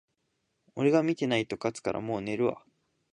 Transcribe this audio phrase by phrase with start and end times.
[0.75, 2.65] 俺が見てないと勝つから、もう寝るわ